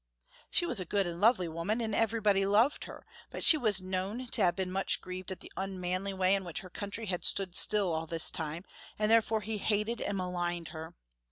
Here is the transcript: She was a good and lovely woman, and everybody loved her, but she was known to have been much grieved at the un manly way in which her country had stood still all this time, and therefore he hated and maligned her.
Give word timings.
She 0.49 0.65
was 0.65 0.79
a 0.79 0.85
good 0.85 1.05
and 1.05 1.21
lovely 1.21 1.47
woman, 1.47 1.79
and 1.79 1.93
everybody 1.93 2.43
loved 2.43 2.85
her, 2.85 3.05
but 3.29 3.43
she 3.43 3.55
was 3.55 3.79
known 3.83 4.25
to 4.29 4.41
have 4.41 4.55
been 4.55 4.71
much 4.71 4.99
grieved 4.99 5.31
at 5.31 5.41
the 5.41 5.51
un 5.55 5.79
manly 5.79 6.11
way 6.11 6.33
in 6.33 6.43
which 6.43 6.61
her 6.61 6.71
country 6.71 7.05
had 7.05 7.23
stood 7.23 7.55
still 7.55 7.93
all 7.93 8.07
this 8.07 8.31
time, 8.31 8.65
and 8.97 9.11
therefore 9.11 9.41
he 9.41 9.59
hated 9.59 10.01
and 10.01 10.17
maligned 10.17 10.69
her. 10.69 10.95